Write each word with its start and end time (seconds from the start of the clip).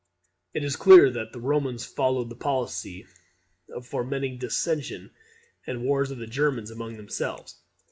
[It 0.55 0.63
is 0.63 0.75
clear 0.77 1.11
that 1.11 1.31
the 1.31 1.39
Romans 1.39 1.85
followed 1.85 2.29
the 2.29 2.35
policy 2.35 3.05
of 3.71 3.85
fomenting 3.85 4.39
dissension 4.39 5.11
and 5.67 5.83
wars 5.83 6.09
of 6.09 6.17
the 6.17 6.25
Germans 6.25 6.71
among 6.71 6.97
themselves. 6.97 7.59